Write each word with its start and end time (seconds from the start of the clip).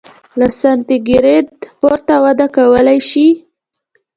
له 0.39 0.47
سانتي 0.59 0.97
ګراد 1.07 1.47
پورته 1.79 2.15
وده 2.23 2.47
کولای 2.55 2.99
شي. 3.09 3.27